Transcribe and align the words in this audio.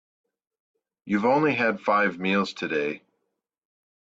You've 1.05 1.25
only 1.25 1.53
had 1.53 1.79
five 1.81 2.17
meals 2.17 2.53
today. 2.55 3.03